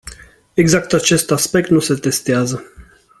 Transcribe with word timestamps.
Exact 0.57 0.93
acest 0.93 1.31
aspect 1.31 1.69
nu 1.69 1.79
se 1.79 1.93
testează. 1.93 2.63